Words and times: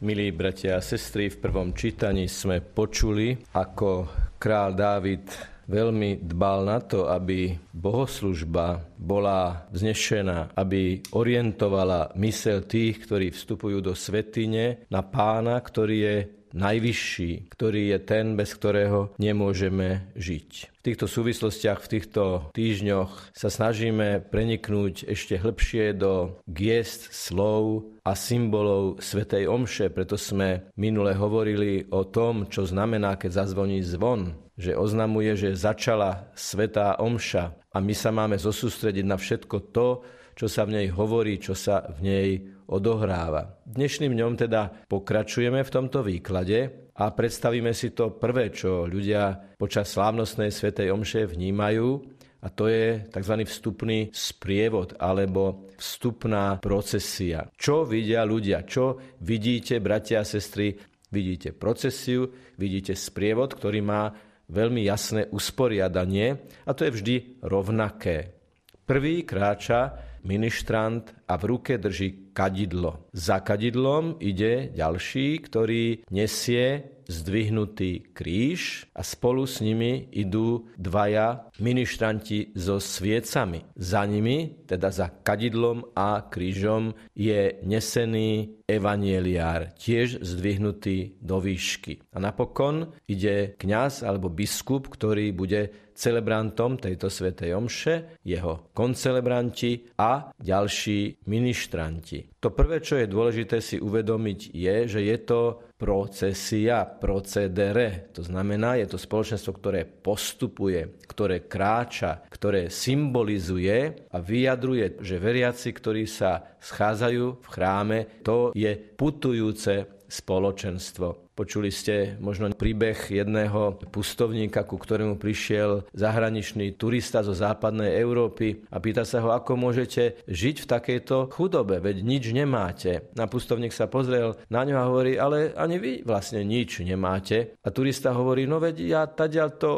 Milí 0.00 0.32
bratia 0.32 0.80
a 0.80 0.80
sestry, 0.80 1.28
v 1.28 1.44
prvom 1.44 1.76
čítaní 1.76 2.24
sme 2.24 2.64
počuli, 2.64 3.36
ako 3.52 4.08
král 4.40 4.72
Dávid 4.72 5.28
veľmi 5.70 6.26
dbal 6.26 6.66
na 6.66 6.82
to, 6.82 7.06
aby 7.06 7.54
bohoslužba 7.70 8.82
bola 8.98 9.70
vznešená, 9.70 10.58
aby 10.58 10.98
orientovala 11.14 12.10
mysel 12.18 12.66
tých, 12.66 13.06
ktorí 13.06 13.30
vstupujú 13.30 13.78
do 13.78 13.94
svetine 13.94 14.82
na 14.90 15.06
pána, 15.06 15.62
ktorý 15.62 15.96
je 16.02 16.16
najvyšší, 16.50 17.54
ktorý 17.54 17.94
je 17.94 17.98
ten, 18.02 18.34
bez 18.34 18.54
ktorého 18.58 19.14
nemôžeme 19.22 20.10
žiť. 20.18 20.50
V 20.80 20.82
týchto 20.82 21.06
súvislostiach, 21.06 21.84
v 21.84 21.90
týchto 21.98 22.22
týždňoch 22.56 23.36
sa 23.36 23.48
snažíme 23.52 24.24
preniknúť 24.32 25.06
ešte 25.06 25.36
hĺbšie 25.36 25.92
do 25.94 26.40
giest, 26.48 27.12
slov 27.12 27.86
a 28.00 28.16
symbolov 28.16 28.98
Svetej 28.98 29.44
Omše, 29.46 29.92
preto 29.92 30.16
sme 30.16 30.72
minule 30.80 31.12
hovorili 31.12 31.84
o 31.92 32.08
tom, 32.08 32.48
čo 32.48 32.64
znamená, 32.64 33.20
keď 33.20 33.44
zazvoní 33.44 33.84
zvon, 33.84 34.34
že 34.60 34.76
oznamuje, 34.76 35.32
že 35.40 35.56
začala 35.56 36.28
Svetá 36.36 37.00
Omša 37.00 37.72
a 37.72 37.78
my 37.80 37.94
sa 37.96 38.12
máme 38.12 38.36
zosústrediť 38.36 39.04
na 39.08 39.16
všetko 39.16 39.56
to, 39.72 40.04
čo 40.36 40.46
sa 40.46 40.68
v 40.68 40.76
nej 40.76 40.86
hovorí, 40.92 41.40
čo 41.40 41.56
sa 41.56 41.88
v 41.96 41.98
nej 42.04 42.28
odohráva. 42.68 43.58
Dnešným 43.64 44.12
dňom 44.12 44.34
teda 44.36 44.86
pokračujeme 44.86 45.64
v 45.64 45.72
tomto 45.72 46.04
výklade 46.04 46.92
a 47.00 47.04
predstavíme 47.08 47.72
si 47.72 47.96
to 47.96 48.14
prvé, 48.14 48.52
čo 48.52 48.84
ľudia 48.84 49.56
počas 49.56 49.90
slávnostnej 49.96 50.52
svetej 50.52 50.92
omše 50.92 51.24
vnímajú, 51.24 52.20
a 52.40 52.48
to 52.48 52.72
je 52.72 53.04
tzv. 53.12 53.34
vstupný 53.44 54.08
sprievod 54.16 54.96
alebo 54.96 55.68
vstupná 55.76 56.56
procesia. 56.56 57.52
Čo 57.52 57.84
vidia 57.84 58.24
ľudia? 58.24 58.64
Čo 58.64 58.96
vidíte, 59.20 59.76
bratia 59.84 60.24
a 60.24 60.28
sestry? 60.28 60.72
Vidíte 61.10 61.52
procesiu, 61.52 62.30
vidíte 62.54 62.94
sprievod, 62.94 63.58
ktorý 63.58 63.82
má 63.82 64.14
veľmi 64.50 64.82
jasné 64.82 65.30
usporiadanie 65.30 66.34
a 66.66 66.70
to 66.74 66.84
je 66.84 66.90
vždy 66.90 67.14
rovnaké. 67.46 68.34
Prvý 68.82 69.22
kráča 69.22 70.09
ministrant 70.24 71.14
a 71.28 71.34
v 71.36 71.44
ruke 71.44 71.78
drží 71.78 72.30
kadidlo. 72.32 73.06
Za 73.12 73.40
kadidlom 73.40 74.16
ide 74.22 74.70
ďalší, 74.74 75.42
ktorý 75.44 76.06
nesie 76.10 76.96
zdvihnutý 77.10 78.14
kríž 78.14 78.86
a 78.94 79.02
spolu 79.02 79.42
s 79.42 79.58
nimi 79.58 80.06
idú 80.14 80.70
dvaja 80.78 81.50
ministranti 81.58 82.54
so 82.54 82.78
sviecami. 82.78 83.66
Za 83.74 84.06
nimi, 84.06 84.62
teda 84.70 84.94
za 84.94 85.10
kadidlom 85.10 85.90
a 85.98 86.22
krížom, 86.30 86.94
je 87.18 87.58
nesený 87.66 88.62
evanieliár, 88.70 89.74
tiež 89.74 90.22
zdvihnutý 90.22 91.18
do 91.18 91.42
výšky. 91.42 92.06
A 92.14 92.22
napokon 92.22 92.94
ide 93.10 93.58
kňaz 93.58 94.06
alebo 94.06 94.30
biskup, 94.30 94.86
ktorý 94.86 95.34
bude 95.34 95.89
celebrantom 96.00 96.80
tejto 96.80 97.12
svätej 97.12 97.52
omše, 97.52 98.16
jeho 98.24 98.72
koncelebranti 98.72 99.92
a 100.00 100.32
ďalší 100.32 101.28
ministranti. 101.28 102.40
To 102.40 102.56
prvé, 102.56 102.80
čo 102.80 102.96
je 102.96 103.04
dôležité 103.04 103.60
si 103.60 103.76
uvedomiť, 103.76 104.56
je, 104.56 104.76
že 104.88 105.00
je 105.04 105.18
to 105.20 105.40
procesia, 105.76 106.88
procedere. 106.88 108.12
To 108.16 108.24
znamená, 108.24 108.80
je 108.80 108.88
to 108.88 109.00
spoločenstvo, 109.00 109.56
ktoré 109.56 109.84
postupuje, 109.84 111.00
ktoré 111.04 111.44
kráča, 111.44 112.24
ktoré 112.28 112.72
symbolizuje 112.72 114.08
a 114.08 114.16
vyjadruje, 114.20 115.00
že 115.04 115.20
veriaci, 115.20 115.72
ktorí 115.72 116.04
sa 116.08 116.56
schádzajú 116.60 117.44
v 117.44 117.48
chráme, 117.48 117.98
to 118.24 118.52
je 118.56 118.72
putujúce 118.76 119.99
spoločenstvo. 120.10 121.30
Počuli 121.38 121.72
ste 121.72 122.20
možno 122.20 122.52
príbeh 122.52 123.00
jedného 123.08 123.80
pustovníka, 123.88 124.68
ku 124.68 124.76
ktorému 124.76 125.16
prišiel 125.16 125.88
zahraničný 125.96 126.76
turista 126.76 127.24
zo 127.24 127.32
západnej 127.32 127.96
Európy 127.96 128.68
a 128.68 128.76
pýta 128.76 129.08
sa 129.08 129.24
ho, 129.24 129.32
ako 129.32 129.56
môžete 129.56 130.20
žiť 130.28 130.56
v 130.60 130.68
takejto 130.68 131.32
chudobe, 131.32 131.80
veď 131.80 132.04
nič 132.04 132.28
nemáte. 132.36 133.08
Na 133.16 133.24
pustovník 133.24 133.72
sa 133.72 133.88
pozrel 133.88 134.36
na 134.52 134.68
ňo 134.68 134.76
a 134.76 134.88
hovorí, 134.90 135.16
ale 135.16 135.56
ani 135.56 135.80
vy 135.80 135.92
vlastne 136.04 136.44
nič 136.44 136.84
nemáte. 136.84 137.56
A 137.64 137.72
turista 137.72 138.12
hovorí, 138.12 138.44
no 138.44 138.60
veď 138.60 138.76
ja 138.84 139.02
tadiaľ 139.08 139.48
to 139.56 139.72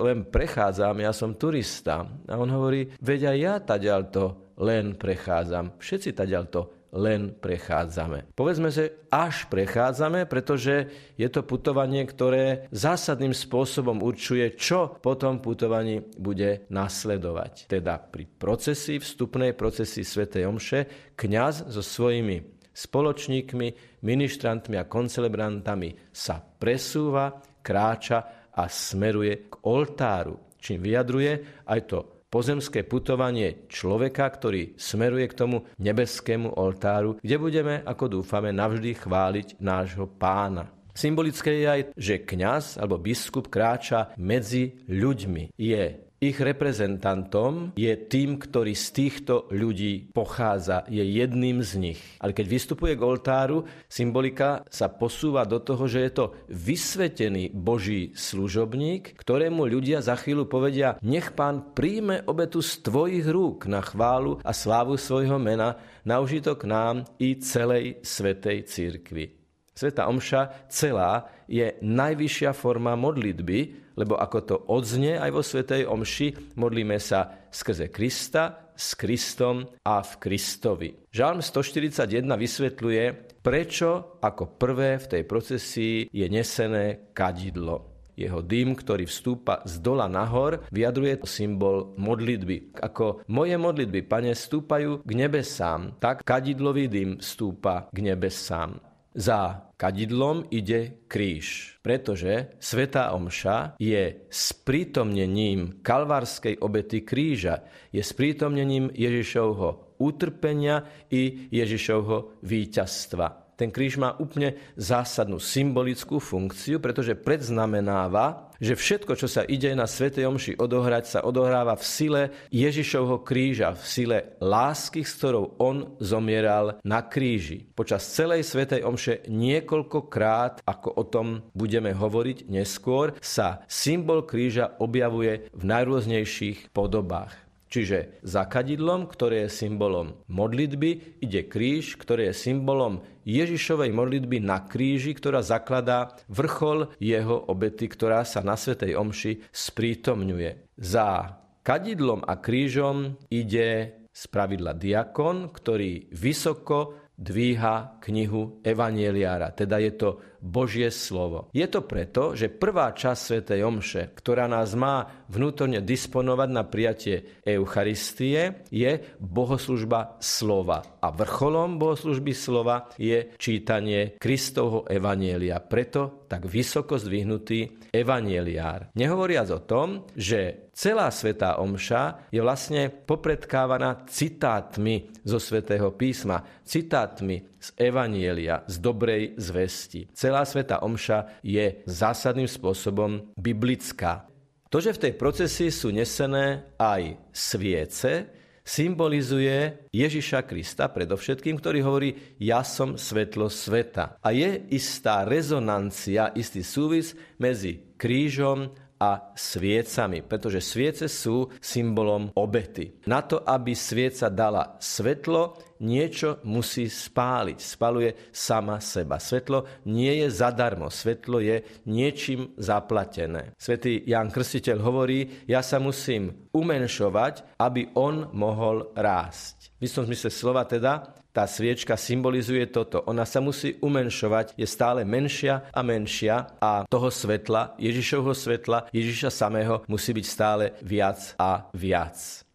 len 0.00 0.24
prechádzam, 0.24 1.04
ja 1.04 1.12
som 1.12 1.36
turista. 1.36 2.06
A 2.30 2.38
on 2.40 2.48
hovorí, 2.48 2.88
veď 3.04 3.34
aj 3.34 3.36
ja 3.36 3.54
tadiaľ 3.60 4.02
to 4.08 4.24
len 4.62 4.94
prechádzam. 4.94 5.76
Všetci 5.82 6.14
tadiaľ 6.14 6.44
to 6.46 6.60
len 6.94 7.34
prechádzame. 7.34 8.30
Povedzme, 8.38 8.70
že 8.70 9.04
až 9.10 9.50
prechádzame, 9.50 10.30
pretože 10.30 10.88
je 11.18 11.28
to 11.28 11.42
putovanie, 11.42 12.06
ktoré 12.06 12.70
zásadným 12.70 13.34
spôsobom 13.34 13.98
určuje, 14.00 14.54
čo 14.54 14.94
po 15.02 15.18
tom 15.18 15.42
putovaní 15.42 16.00
bude 16.16 16.70
nasledovať. 16.70 17.66
Teda 17.66 17.98
pri 17.98 18.30
procesi, 18.30 19.02
vstupnej 19.02 19.58
procesi 19.58 20.06
Svetej 20.06 20.46
Omše, 20.46 20.80
kňaz 21.18 21.68
so 21.74 21.82
svojimi 21.82 22.54
spoločníkmi, 22.74 24.00
ministrantmi 24.02 24.74
a 24.78 24.90
koncelebrantami 24.90 26.10
sa 26.10 26.42
presúva, 26.42 27.38
kráča 27.62 28.50
a 28.54 28.66
smeruje 28.70 29.50
k 29.50 29.54
oltáru, 29.66 30.54
čím 30.58 30.82
vyjadruje 30.82 31.64
aj 31.66 31.80
to 31.86 32.13
pozemské 32.34 32.82
putovanie 32.82 33.70
človeka, 33.70 34.26
ktorý 34.26 34.74
smeruje 34.74 35.30
k 35.30 35.38
tomu 35.38 35.62
nebeskému 35.78 36.58
oltáru, 36.58 37.22
kde 37.22 37.36
budeme, 37.38 37.74
ako 37.86 38.18
dúfame, 38.18 38.50
navždy 38.50 38.98
chváliť 38.98 39.62
nášho 39.62 40.10
pána. 40.10 40.74
Symbolické 40.90 41.62
je 41.62 41.66
aj, 41.66 41.80
že 41.94 42.26
kňaz 42.26 42.82
alebo 42.82 42.98
biskup 42.98 43.50
kráča 43.50 44.10
medzi 44.18 44.82
ľuďmi. 44.90 45.54
Je 45.54 46.02
ich 46.24 46.40
reprezentantom 46.40 47.76
je 47.76 47.92
tým, 47.92 48.40
ktorý 48.40 48.72
z 48.72 48.86
týchto 48.96 49.34
ľudí 49.52 50.08
pochádza, 50.10 50.88
je 50.88 51.04
jedným 51.04 51.60
z 51.60 51.72
nich. 51.76 52.00
Ale 52.18 52.32
keď 52.32 52.46
vystupuje 52.48 52.96
k 52.96 53.04
oltáru, 53.04 53.68
symbolika 53.86 54.64
sa 54.72 54.88
posúva 54.88 55.44
do 55.44 55.60
toho, 55.60 55.84
že 55.84 56.00
je 56.08 56.12
to 56.16 56.24
vysvetený 56.48 57.52
Boží 57.52 58.16
služobník, 58.16 59.20
ktorému 59.20 59.68
ľudia 59.68 60.00
za 60.00 60.16
chvíľu 60.16 60.48
povedia, 60.48 60.96
nech 61.04 61.36
pán 61.36 61.76
príjme 61.76 62.24
obetu 62.24 62.64
z 62.64 62.80
tvojich 62.80 63.28
rúk 63.28 63.68
na 63.68 63.84
chválu 63.84 64.40
a 64.40 64.56
slávu 64.56 64.96
svojho 64.96 65.36
mena, 65.36 65.76
na 66.08 66.24
užitok 66.24 66.64
nám 66.64 67.04
i 67.20 67.36
celej 67.36 68.00
svetej 68.00 68.64
církvi. 68.64 69.43
Sveta 69.74 70.06
Omša 70.06 70.70
celá 70.70 71.26
je 71.50 71.74
najvyššia 71.82 72.54
forma 72.54 72.94
modlitby, 72.94 73.58
lebo 73.98 74.14
ako 74.14 74.38
to 74.46 74.56
odznie 74.70 75.18
aj 75.18 75.30
vo 75.34 75.42
Svetej 75.42 75.90
Omši, 75.90 76.54
modlíme 76.54 76.98
sa 77.02 77.46
skrze 77.50 77.90
Krista, 77.90 78.64
s 78.74 78.98
Kristom 78.98 79.66
a 79.86 80.02
v 80.02 80.12
Kristovi. 80.18 80.90
Žalm 81.14 81.38
141 81.42 82.26
vysvetľuje, 82.26 83.04
prečo 83.38 84.18
ako 84.18 84.58
prvé 84.58 84.98
v 84.98 85.06
tej 85.06 85.22
procesii 85.22 86.10
je 86.10 86.26
nesené 86.26 87.14
kadidlo. 87.14 87.94
Jeho 88.14 88.46
dym, 88.46 88.78
ktorý 88.78 89.10
vstúpa 89.10 89.66
z 89.66 89.82
dola 89.82 90.06
nahor, 90.06 90.62
vyjadruje 90.70 91.26
symbol 91.26 91.98
modlitby. 91.98 92.78
Ako 92.78 93.26
moje 93.26 93.58
modlitby, 93.58 94.06
pane, 94.06 94.30
stúpajú 94.38 95.02
k 95.02 95.10
nebesám, 95.18 95.98
tak 95.98 96.22
kadidlový 96.22 96.86
dym 96.86 97.18
vstúpa 97.18 97.90
k 97.90 97.98
nebesám. 97.98 98.78
Za 99.14 99.70
kadidlom 99.78 100.50
ide 100.50 101.06
kríž, 101.06 101.78
pretože 101.86 102.58
Sveta 102.58 103.14
Omša 103.14 103.78
je 103.78 104.26
sprítomnením 104.26 105.78
kalvárskej 105.86 106.58
obety 106.58 107.06
kríža, 107.06 107.62
je 107.94 108.02
sprítomnením 108.02 108.90
Ježišovho 108.90 109.94
utrpenia 110.02 110.82
i 111.14 111.46
Ježišovho 111.54 112.42
víťazstva 112.42 113.43
ten 113.64 113.72
kríž 113.72 113.96
má 113.96 114.12
úplne 114.20 114.60
zásadnú 114.76 115.40
symbolickú 115.40 116.20
funkciu, 116.20 116.84
pretože 116.84 117.16
predznamenáva, 117.16 118.52
že 118.60 118.76
všetko, 118.76 119.16
čo 119.16 119.24
sa 119.24 119.40
ide 119.48 119.72
na 119.72 119.88
Svetej 119.88 120.28
Omši 120.28 120.52
odohrať, 120.60 121.04
sa 121.08 121.20
odohráva 121.24 121.72
v 121.80 121.84
sile 121.88 122.22
Ježišovho 122.52 123.24
kríža, 123.24 123.72
v 123.72 123.84
sile 123.88 124.18
lásky, 124.44 125.00
s 125.00 125.16
ktorou 125.16 125.56
on 125.64 125.96
zomieral 125.96 126.76
na 126.84 127.08
kríži. 127.08 127.64
Počas 127.72 128.04
celej 128.04 128.44
Svetej 128.44 128.84
Omše 128.84 129.32
niekoľkokrát, 129.32 130.60
ako 130.68 130.88
o 130.92 131.04
tom 131.08 131.48
budeme 131.56 131.96
hovoriť 131.96 132.44
neskôr, 132.52 133.16
sa 133.24 133.64
symbol 133.64 134.28
kríža 134.28 134.76
objavuje 134.76 135.48
v 135.56 135.62
najrôznejších 135.64 136.68
podobách. 136.76 137.43
Čiže 137.68 138.22
za 138.22 138.46
kadidlom, 138.46 139.10
ktoré 139.10 139.48
je 139.48 139.66
symbolom 139.66 140.14
modlitby, 140.30 141.20
ide 141.24 141.42
kríž, 141.48 141.98
ktorý 141.98 142.30
je 142.30 142.34
symbolom 142.36 143.02
Ježišovej 143.26 143.90
modlitby 143.90 144.38
na 144.44 144.62
kríži, 144.62 145.16
ktorá 145.16 145.40
zakladá 145.40 146.14
vrchol 146.30 146.92
jeho 147.00 147.34
obety, 147.50 147.88
ktorá 147.90 148.22
sa 148.22 148.44
na 148.44 148.54
Svetej 148.54 148.94
Omši 148.94 149.50
sprítomňuje. 149.50 150.76
Za 150.78 151.40
kadidlom 151.64 152.22
a 152.22 152.38
krížom 152.38 153.16
ide 153.32 153.96
z 154.14 154.22
pravidla 154.30 154.78
diakon, 154.78 155.50
ktorý 155.50 156.14
vysoko 156.14 157.04
dvíha 157.14 158.02
knihu 158.02 158.58
Evanieliára, 158.66 159.54
teda 159.54 159.78
je 159.78 159.92
to 159.94 160.08
Božie 160.44 160.92
slovo. 160.92 161.48
Je 161.56 161.64
to 161.64 161.80
preto, 161.88 162.36
že 162.36 162.52
prvá 162.52 162.92
časť 162.92 163.20
Svetej 163.24 163.64
Omše, 163.64 164.02
ktorá 164.12 164.44
nás 164.44 164.76
má 164.76 165.24
vnútorne 165.32 165.80
disponovať 165.80 166.48
na 166.52 166.68
prijatie 166.68 167.40
Eucharistie, 167.48 168.68
je 168.68 169.00
bohoslužba 169.16 170.20
slova. 170.20 171.00
A 171.00 171.08
vrcholom 171.08 171.80
bohoslužby 171.80 172.36
slova 172.36 172.92
je 173.00 173.32
čítanie 173.40 174.20
Kristovho 174.20 174.84
Evanielia. 174.84 175.64
Preto 175.64 176.28
tak 176.28 176.44
vysoko 176.44 177.00
zdvihnutý 177.00 177.88
Evanieliár. 177.94 178.90
Nehovoriac 178.98 179.48
o 179.54 179.62
tom, 179.62 180.02
že 180.18 180.68
celá 180.74 181.08
Svetá 181.14 181.62
Omša 181.62 182.34
je 182.34 182.42
vlastne 182.42 182.90
popredkávaná 182.90 184.02
citátmi 184.10 185.14
zo 185.22 185.38
Svetého 185.38 185.94
písma, 185.94 186.42
citátmi 186.66 187.53
z 187.64 187.72
Evanielia, 187.80 188.60
z 188.68 188.76
dobrej 188.76 189.40
zvesti. 189.40 190.12
Celá 190.12 190.44
Sveta 190.44 190.84
Omša 190.84 191.40
je 191.40 191.80
zásadným 191.88 192.48
spôsobom 192.48 193.32
biblická. 193.40 194.28
To, 194.68 194.82
že 194.82 194.92
v 194.92 195.02
tej 195.08 195.12
procesi 195.16 195.72
sú 195.72 195.88
nesené 195.94 196.76
aj 196.76 197.16
sviece, 197.32 198.28
symbolizuje 198.64 199.88
Ježiša 199.92 200.48
Krista 200.48 200.88
predovšetkým, 200.88 201.60
ktorý 201.60 201.78
hovorí 201.84 202.10
ja 202.40 202.64
som 202.64 202.96
svetlo 202.96 203.52
sveta. 203.52 204.16
A 204.24 204.32
je 204.32 204.64
istá 204.72 205.22
rezonancia, 205.28 206.32
istý 206.32 206.64
súvis 206.64 207.12
medzi 207.36 207.94
krížom 208.00 208.72
a 209.00 209.34
sviecami, 209.34 210.22
pretože 210.22 210.62
sviece 210.62 211.10
sú 211.10 211.50
symbolom 211.58 212.30
obety. 212.38 213.02
Na 213.10 213.22
to, 213.26 213.42
aby 213.42 213.74
svieca 213.74 214.30
dala 214.30 214.78
svetlo, 214.78 215.74
niečo 215.82 216.40
musí 216.46 216.88
spáliť. 216.88 217.58
Spaluje 217.58 218.10
sama 218.30 218.78
seba. 218.80 219.20
Svetlo 219.20 219.84
nie 219.90 220.24
je 220.24 220.28
zadarmo. 220.30 220.88
Svetlo 220.88 221.42
je 221.42 221.84
niečím 221.90 222.54
zaplatené. 222.56 223.52
Svetý 223.58 224.00
Jan 224.06 224.32
Krstiteľ 224.32 224.78
hovorí, 224.80 225.44
ja 225.50 225.60
sa 225.60 225.82
musím 225.82 226.48
umenšovať, 226.54 227.58
aby 227.60 227.92
on 227.98 228.30
mohol 228.32 228.94
rásť. 228.94 229.74
V 229.76 229.90
istom 229.90 230.06
zmysle 230.06 230.30
slova 230.30 230.62
teda, 230.64 231.23
tá 231.34 231.50
sviečka 231.50 231.98
symbolizuje 231.98 232.70
toto. 232.70 233.02
Ona 233.10 233.26
sa 233.26 233.42
musí 233.42 233.74
umenšovať, 233.82 234.54
je 234.54 234.66
stále 234.70 235.02
menšia 235.02 235.66
a 235.74 235.82
menšia 235.82 236.54
a 236.62 236.86
toho 236.86 237.10
svetla, 237.10 237.74
Ježišovho 237.82 238.30
svetla, 238.30 238.86
Ježiša 238.94 239.34
samého 239.34 239.82
musí 239.90 240.14
byť 240.14 240.26
stále 240.30 240.78
viac 240.78 241.34
a 241.42 241.66
viac. 241.74 242.46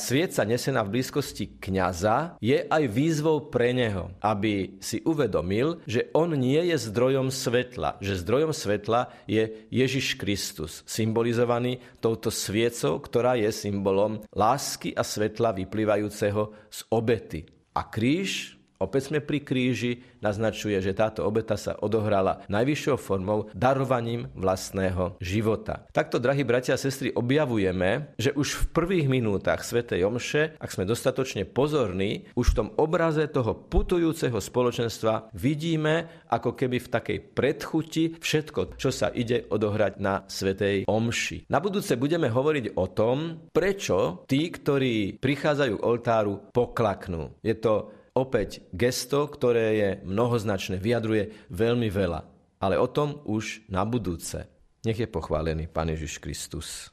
Svieca 0.00 0.48
nesená 0.48 0.80
v 0.80 0.96
blízkosti 0.96 1.60
kňaza 1.60 2.40
je 2.40 2.56
aj 2.56 2.88
výzvou 2.88 3.52
pre 3.52 3.76
neho, 3.76 4.08
aby 4.24 4.80
si 4.80 5.04
uvedomil, 5.04 5.84
že 5.84 6.08
on 6.16 6.32
nie 6.32 6.56
je 6.72 6.88
zdrojom 6.88 7.28
svetla, 7.28 8.00
že 8.00 8.16
zdrojom 8.24 8.56
svetla 8.56 9.12
je 9.28 9.68
Ježiš 9.68 10.16
Kristus, 10.16 10.80
symbolizovaný 10.88 11.84
touto 12.00 12.32
sviecou, 12.32 12.96
ktorá 12.96 13.36
je 13.36 13.52
symbolom 13.52 14.24
lásky 14.32 14.96
a 14.96 15.04
svetla 15.04 15.52
vyplývajúceho 15.52 16.48
z 16.72 16.80
obety. 16.88 17.59
A 17.74 17.82
kríž, 17.82 18.59
opäť 18.80 19.12
sme 19.12 19.20
pri 19.20 19.44
kríži, 19.44 20.00
naznačuje, 20.24 20.80
že 20.80 20.96
táto 20.96 21.28
obeta 21.28 21.54
sa 21.60 21.76
odohrala 21.76 22.42
najvyššou 22.48 22.96
formou 22.96 23.52
darovaním 23.52 24.32
vlastného 24.32 25.20
života. 25.20 25.84
Takto, 25.92 26.16
drahí 26.16 26.42
bratia 26.42 26.74
a 26.74 26.80
sestry, 26.80 27.12
objavujeme, 27.12 28.16
že 28.16 28.32
už 28.32 28.48
v 28.56 28.64
prvých 28.72 29.06
minútach 29.12 29.60
Svetej 29.60 30.08
Omše, 30.08 30.56
ak 30.56 30.72
sme 30.72 30.88
dostatočne 30.88 31.44
pozorní, 31.44 32.32
už 32.34 32.56
v 32.56 32.56
tom 32.56 32.68
obraze 32.80 33.28
toho 33.28 33.52
putujúceho 33.52 34.40
spoločenstva 34.40 35.30
vidíme, 35.36 36.08
ako 36.32 36.56
keby 36.56 36.80
v 36.80 36.92
takej 36.92 37.18
predchuti 37.36 38.04
všetko, 38.16 38.80
čo 38.80 38.88
sa 38.88 39.12
ide 39.12 39.44
odohrať 39.52 39.92
na 40.00 40.24
Svetej 40.24 40.88
Omši. 40.88 41.52
Na 41.52 41.60
budúce 41.60 42.00
budeme 42.00 42.32
hovoriť 42.32 42.80
o 42.80 42.86
tom, 42.88 43.46
prečo 43.52 44.24
tí, 44.24 44.48
ktorí 44.48 45.20
prichádzajú 45.20 45.74
k 45.76 45.84
oltáru, 45.84 46.34
poklaknú. 46.54 47.36
Je 47.44 47.52
to 47.58 47.99
opäť 48.14 48.64
gesto, 48.74 49.26
ktoré 49.30 49.66
je 49.76 49.90
mnohoznačné, 50.06 50.78
vyjadruje 50.78 51.48
veľmi 51.50 51.88
veľa. 51.90 52.20
Ale 52.60 52.76
o 52.76 52.88
tom 52.90 53.24
už 53.24 53.66
na 53.72 53.88
budúce. 53.88 54.44
Nech 54.84 55.00
je 55.00 55.08
pochválený 55.08 55.68
Pán 55.68 55.88
Ježiš 55.88 56.20
Kristus. 56.20 56.92